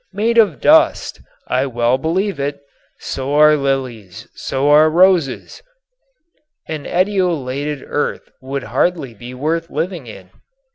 Made 0.13 0.39
of 0.39 0.59
dust! 0.59 1.21
I 1.47 1.67
well 1.67 1.99
believe 1.99 2.39
it, 2.39 2.59
So 2.97 3.35
are 3.35 3.55
lilies, 3.55 4.27
so 4.33 4.67
are 4.71 4.89
roses." 4.89 5.61
An 6.67 6.85
etiolated 6.87 7.83
earth 7.85 8.31
would 8.41 8.63
be 8.63 8.67
hardly 8.69 9.33
worth 9.35 9.69
living 9.69 10.07
in. 10.07 10.31